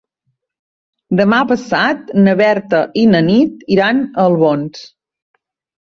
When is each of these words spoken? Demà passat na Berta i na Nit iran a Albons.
Demà 1.19 1.41
passat 1.51 2.09
na 2.25 2.35
Berta 2.41 2.83
i 3.05 3.07
na 3.13 3.23
Nit 3.31 3.65
iran 3.79 4.05
a 4.11 4.29
Albons. 4.29 4.85